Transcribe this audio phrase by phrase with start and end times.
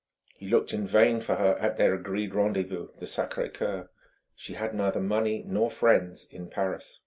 [0.33, 3.91] He looked in vain for her at their agreed rendezvous, the Sacré Coeur.
[4.33, 6.99] She had neither money nor friends in Paris.